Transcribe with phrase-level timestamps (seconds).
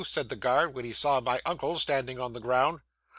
[0.03, 2.79] said the guard, when he saw my uncle standing on the ground.